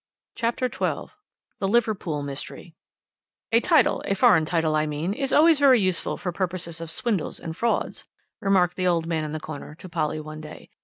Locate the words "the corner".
9.31-9.75